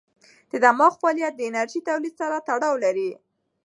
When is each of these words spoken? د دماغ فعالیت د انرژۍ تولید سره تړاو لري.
د 0.51 0.53
دماغ 0.63 0.93
فعالیت 1.01 1.33
د 1.35 1.41
انرژۍ 1.49 1.79
تولید 1.89 2.13
سره 2.21 2.43
تړاو 2.47 2.75
لري. 2.85 3.09